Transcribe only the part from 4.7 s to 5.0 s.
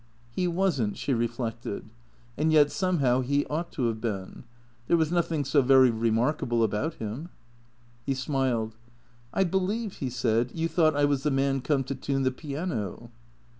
There